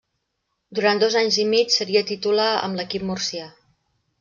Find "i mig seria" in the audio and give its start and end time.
1.43-2.03